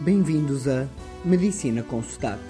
[0.00, 0.88] Bem-vindos a
[1.24, 2.40] Medicina com Sotaque.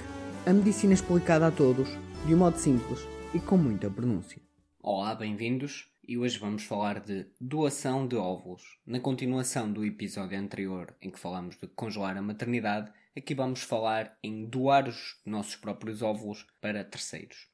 [0.45, 1.89] A medicina explicada a todos,
[2.27, 3.01] de um modo simples
[3.35, 4.39] e com muita pronúncia.
[4.83, 5.89] Olá, bem-vindos.
[6.07, 8.79] E hoje vamos falar de doação de óvulos.
[8.87, 14.18] Na continuação do episódio anterior em que falamos de congelar a maternidade, aqui vamos falar
[14.22, 17.48] em doar os nossos próprios óvulos para terceiros.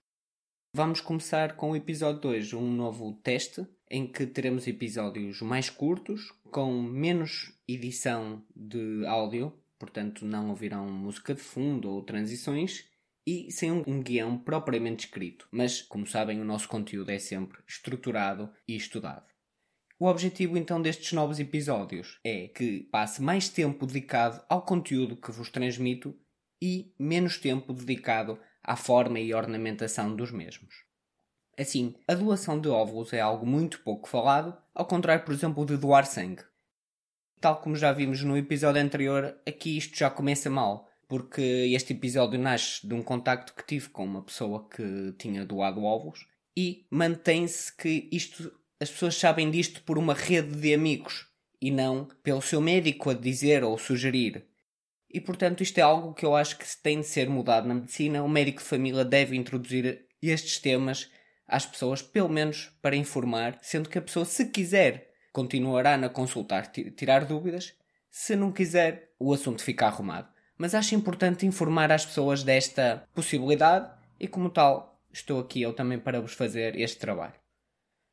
[0.73, 6.33] Vamos começar com o episódio 2, um novo teste em que teremos episódios mais curtos,
[6.51, 9.53] com menos edição de áudio,
[9.85, 12.89] portanto não ouvirão música de fundo ou transições,
[13.27, 15.47] e sem um, guião propriamente escrito.
[15.51, 19.25] Mas, como sabem, o nosso conteúdo é sempre estruturado e estudado.
[19.99, 25.31] O objetivo então destes novos episódios é que passe mais tempo dedicado ao conteúdo que
[25.31, 26.19] vos transmito
[26.61, 30.75] e menos tempo dedicado à forma e ornamentação dos mesmos.
[31.59, 35.77] Assim, a doação de óvulos é algo muito pouco falado, ao contrário, por exemplo, de
[35.77, 36.43] doar sangue.
[37.45, 42.41] Tal como já vimos no episódio anterior, aqui isto já começa mal, porque este episódio
[42.41, 47.71] nasce de um contacto que tive com uma pessoa que tinha doado óvulos e mantém-se
[47.77, 51.27] que isto as pessoas sabem disto por uma rede de amigos
[51.61, 54.47] e não pelo seu médico a dizer ou sugerir.
[55.13, 58.23] E portanto, isto é algo que eu acho que tem de ser mudado na medicina.
[58.23, 61.11] O médico de família deve introduzir estes temas
[61.47, 66.69] às pessoas, pelo menos para informar, sendo que a pessoa, se quiser, continuará na consultar,
[66.69, 67.75] tirar dúvidas,
[68.09, 70.29] se não quiser, o assunto fica arrumado.
[70.57, 75.99] Mas acho importante informar as pessoas desta possibilidade e, como tal, estou aqui eu também
[75.99, 77.35] para vos fazer este trabalho.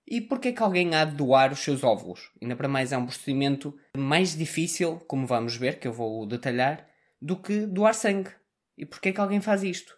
[0.07, 2.31] E porquê que alguém há de doar os seus óvulos?
[2.41, 6.87] Ainda para mais é um procedimento mais difícil, como vamos ver, que eu vou detalhar,
[7.21, 8.31] do que doar sangue.
[8.75, 9.95] E porquê que alguém faz isto?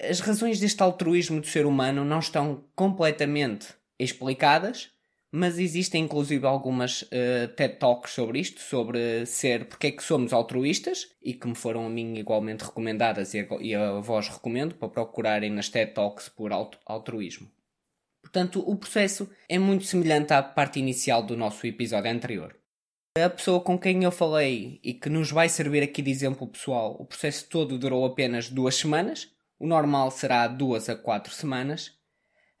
[0.00, 4.92] As razões deste altruísmo do ser humano não estão completamente explicadas,
[5.32, 10.32] mas existem inclusive algumas uh, TED Talks sobre isto, sobre ser porque é que somos
[10.32, 14.74] altruístas e que me foram a mim igualmente recomendadas e a, e a vós recomendo
[14.74, 16.50] para procurarem nas TED Talks por
[16.84, 17.48] altruísmo.
[18.20, 22.56] Portanto, o processo é muito semelhante à parte inicial do nosso episódio anterior.
[23.18, 26.96] A pessoa com quem eu falei e que nos vai servir aqui de exemplo pessoal,
[26.98, 31.92] o processo todo durou apenas duas semanas, o normal será duas a quatro semanas.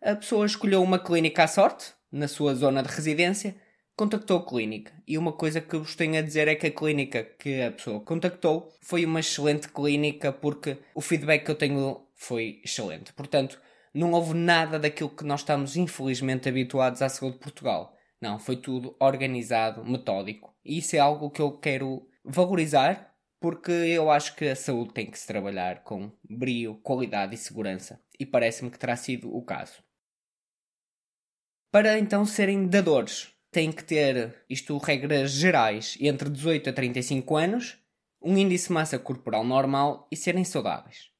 [0.02, 3.56] A pessoa escolheu uma clínica à sorte, na sua zona de residência,
[3.96, 4.92] contactou a clínica.
[5.06, 8.00] E uma coisa que vos tenho a dizer é que a clínica que a pessoa
[8.00, 13.12] contactou foi uma excelente clínica porque o feedback que eu tenho foi excelente.
[13.12, 13.60] Portanto,
[13.92, 17.94] não houve nada daquilo que nós estamos infelizmente habituados à saúde de Portugal.
[18.20, 20.54] Não, foi tudo organizado, metódico.
[20.64, 23.10] E isso é algo que eu quero valorizar
[23.40, 27.98] porque eu acho que a saúde tem que se trabalhar com brio, qualidade e segurança.
[28.18, 29.82] E parece-me que terá sido o caso.
[31.72, 37.78] Para então serem dadores, têm que ter, isto regras gerais, entre 18 a 35 anos,
[38.20, 41.10] um índice de massa corporal normal e serem saudáveis.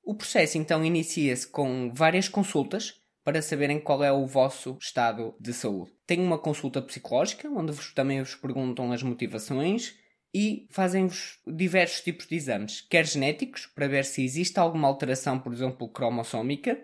[0.00, 5.52] O processo então inicia-se com várias consultas para saberem qual é o vosso estado de
[5.52, 5.90] saúde.
[6.06, 9.96] Tem uma consulta psicológica, onde vos, também vos perguntam as motivações
[10.32, 15.52] e fazem-vos diversos tipos de exames, quer genéticos, para ver se existe alguma alteração, por
[15.52, 16.78] exemplo, cromossómica,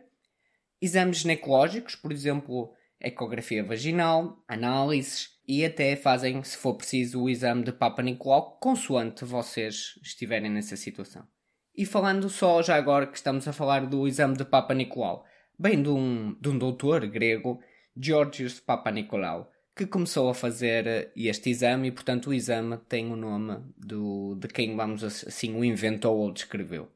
[0.82, 7.64] exames ginecológicos, por exemplo, ecografia vaginal, análises e até fazem, se for preciso, o exame
[7.64, 11.26] de Papa Nicolau, consoante vocês estiverem nessa situação.
[11.74, 15.24] E falando só já agora que estamos a falar do exame de Papa Nicolau,
[15.58, 17.60] bem de um, de um doutor grego,
[17.96, 23.16] Georgios Papa Nicolau, que começou a fazer este exame e, portanto, o exame tem o
[23.16, 26.88] nome do, de quem, vamos assim, o inventou ou descreveu.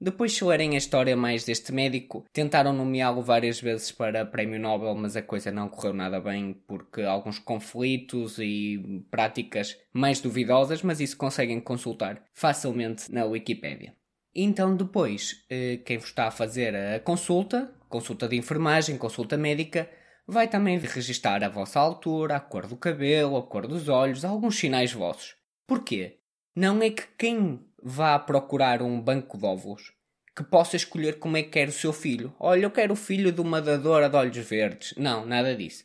[0.00, 4.94] Depois, se lerem a história mais deste médico, tentaram nomeá-lo várias vezes para Prémio Nobel,
[4.94, 11.00] mas a coisa não correu nada bem porque alguns conflitos e práticas mais duvidosas, mas
[11.00, 13.96] isso conseguem consultar facilmente na Wikipédia.
[14.32, 19.90] Então, depois, eh, quem vos está a fazer a consulta, consulta de enfermagem, consulta médica,
[20.28, 24.56] vai também registar a vossa altura, a cor do cabelo, a cor dos olhos, alguns
[24.56, 25.34] sinais vossos.
[25.66, 26.20] Porquê?
[26.54, 29.92] Não é que quem vá procurar um banco de óvulos
[30.38, 32.32] que possa escolher como é que quer o seu filho.
[32.38, 34.94] Olha, eu quero o filho de uma dadora de olhos verdes.
[34.96, 35.84] Não, nada disso.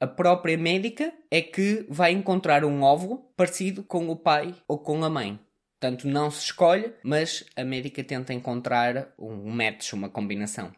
[0.00, 5.04] A própria médica é que vai encontrar um óvulo parecido com o pai ou com
[5.04, 5.40] a mãe.
[5.80, 10.72] Portanto, não se escolhe, mas a médica tenta encontrar um match, uma combinação.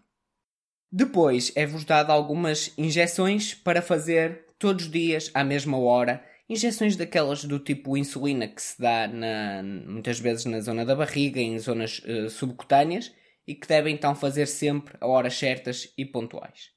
[0.90, 6.24] Depois é-vos dado algumas injeções para fazer todos os dias, à mesma hora.
[6.50, 11.40] Injeções daquelas do tipo insulina que se dá na, muitas vezes na zona da barriga,
[11.40, 13.12] em zonas uh, subcutâneas,
[13.46, 16.72] e que devem então fazer sempre a horas certas e pontuais.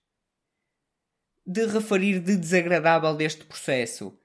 [1.43, 4.15] De referir de desagradável deste processo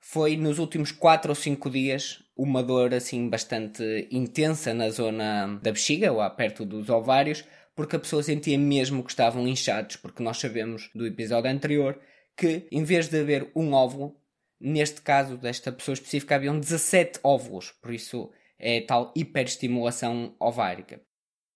[0.00, 5.70] foi nos últimos 4 ou 5 dias uma dor assim bastante intensa na zona da
[5.70, 10.38] bexiga, ou perto dos ovários, porque a pessoa sentia mesmo que estavam inchados, porque nós
[10.38, 12.00] sabemos do episódio anterior
[12.36, 14.16] que em vez de haver um óvulo,
[14.60, 21.00] neste caso desta pessoa específica haviam 17 óvulos, por isso é tal hiperestimulação ovárica.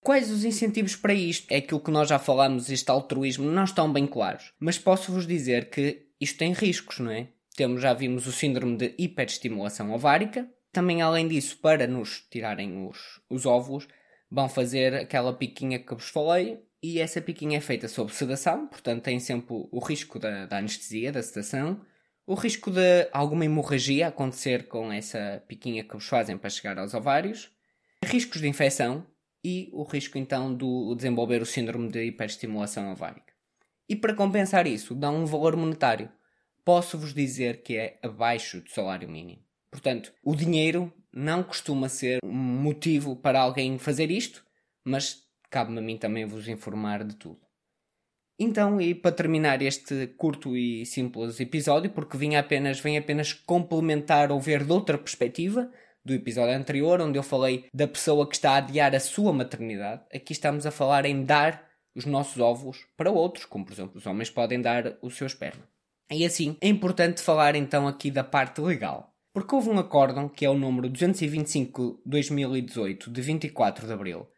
[0.00, 1.50] Quais os incentivos para isto?
[1.50, 4.52] É aquilo que nós já falamos, este altruísmo, não estão bem claros.
[4.58, 7.28] Mas posso-vos dizer que isto tem riscos, não é?
[7.54, 10.48] Temos, já vimos o síndrome de hiperestimulação ovárica.
[10.72, 13.86] Também, além disso, para nos tirarem os, os óvulos,
[14.28, 16.58] vão fazer aquela piquinha que vos falei.
[16.82, 21.12] E essa piquinha é feita sob sedação, portanto tem sempre o risco da, da anestesia,
[21.12, 21.80] da sedação.
[22.26, 26.94] O risco de alguma hemorragia acontecer com essa piquinha que vos fazem para chegar aos
[26.94, 27.50] ovários.
[28.04, 29.06] Riscos de infecção,
[29.44, 33.32] e o risco então do desenvolver o síndrome de hiperestimulação ovárica.
[33.88, 36.10] E para compensar isso, dá um valor monetário.
[36.64, 39.42] Posso-vos dizer que é abaixo do salário mínimo.
[39.70, 44.44] Portanto, o dinheiro não costuma ser um motivo para alguém fazer isto,
[44.84, 47.40] mas cabe-me a mim também vos informar de tudo.
[48.38, 54.32] Então, e para terminar este curto e simples episódio, porque vim apenas, vem apenas complementar
[54.32, 55.70] ou ver de outra perspectiva,
[56.04, 60.02] do episódio anterior, onde eu falei da pessoa que está a adiar a sua maternidade.
[60.12, 64.06] Aqui estamos a falar em dar os nossos óvulos para outros, como por exemplo os
[64.06, 65.62] homens podem dar o seu esperma.
[66.10, 69.14] E assim, é importante falar então aqui da parte legal.
[69.32, 74.28] Porque houve um acórdão, que é o número 225-2018, de 24 de abril,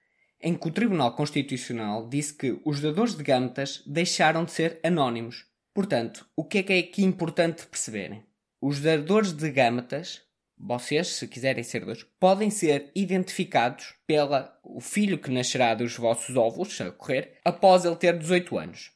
[0.45, 5.47] em que o Tribunal Constitucional disse que os dadores de gametas deixaram de ser anónimos.
[5.75, 8.23] Portanto, o que é que é aqui importante perceberem?
[8.61, 10.23] Os dadores de gametas
[10.57, 16.37] vocês, se quiserem ser dois, podem ser identificados pela o filho que nascerá dos vossos
[16.37, 18.93] óvulos a correr após ele ter 18 anos.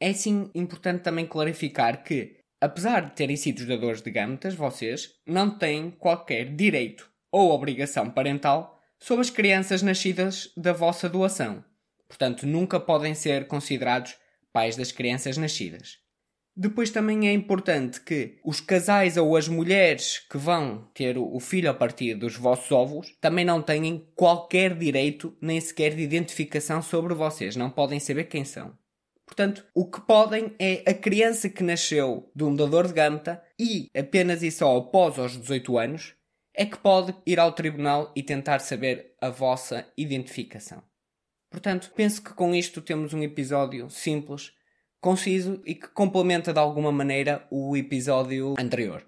[0.00, 5.14] É sim importante também clarificar que, apesar de terem sido os dadores de gametas, vocês
[5.26, 11.64] não têm qualquer direito ou obrigação parental sobre as crianças nascidas da vossa doação.
[12.08, 14.16] Portanto, nunca podem ser considerados
[14.52, 15.98] pais das crianças nascidas.
[16.58, 21.68] Depois também é importante que os casais ou as mulheres que vão ter o filho
[21.68, 27.12] a partir dos vossos óvulos também não tenham qualquer direito nem sequer de identificação sobre
[27.12, 28.72] vocês, não podem saber quem são.
[29.26, 33.90] Portanto, o que podem é a criança que nasceu de um dador de gâmeta e
[33.94, 36.14] apenas e só após os 18 anos
[36.56, 40.82] é que pode ir ao tribunal e tentar saber a vossa identificação.
[41.50, 44.52] Portanto, penso que com isto temos um episódio simples
[44.98, 49.06] conciso e que complementa de alguma maneira o episódio anterior.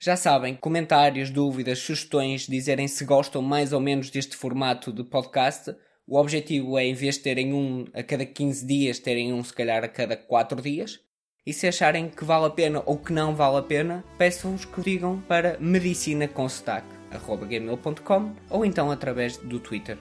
[0.00, 5.76] Já sabem, comentários, dúvidas, sugestões, dizerem se gostam mais ou menos deste formato de podcast.
[6.06, 9.52] O objetivo é, em vez de terem um a cada 15 dias, terem um se
[9.52, 10.98] calhar a cada 4 dias.
[11.46, 14.80] E se acharem que vale a pena ou que não vale a pena, peço-vos que
[14.80, 19.98] digam para medicinaconsotaque.com ou então através do Twitter